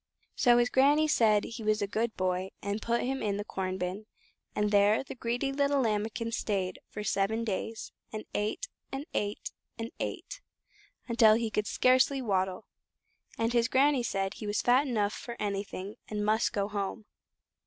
[0.35, 3.77] So his Granny said he was a good boy, and put him into the corn
[3.77, 4.07] bin,
[4.55, 9.91] and there the greedy little Lambikin stayed for seven days, and ate, and ate, and
[9.99, 10.41] ate,
[11.07, 12.65] until he could scarcely waddle,
[13.37, 17.05] and his Granny said he was fat enough for anything, and must go home.